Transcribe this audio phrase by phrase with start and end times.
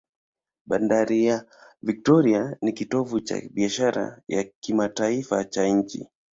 [0.65, 1.45] Bandari ya
[1.81, 6.09] Victoria ni kitovu cha biashara ya kimataifa cha nchi.